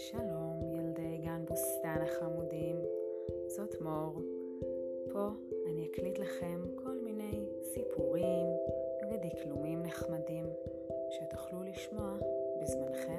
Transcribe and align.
שלום 0.00 0.74
ילדי 0.74 1.18
גן 1.24 1.44
בוסתן 1.48 1.98
החמודים, 2.02 2.76
זאת 3.46 3.80
מור. 3.80 4.22
פה 5.12 5.28
אני 5.66 5.86
אקליט 5.86 6.18
לכם 6.18 6.60
כל 6.84 6.98
מיני 7.04 7.46
סיפורים 7.74 8.46
ודקלומים 9.10 9.82
נחמדים 9.82 10.44
שתוכלו 11.10 11.62
לשמוע 11.62 12.16
בזמנכם 12.62 13.17